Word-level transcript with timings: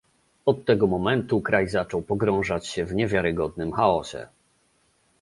Od 0.45 0.65
tego 0.65 0.87
momentu 0.87 1.41
kraj 1.41 1.67
zaczął 1.67 2.01
pogrążać 2.01 2.67
się 2.67 2.85
w 2.85 2.93
niewiarygodnym 2.95 3.71
chaosie 3.71 4.27